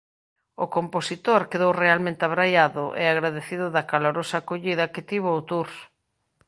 [0.63, 5.69] O compositor quedou realmente abraiado e agradecido da calorosa acollida que tivo o tour.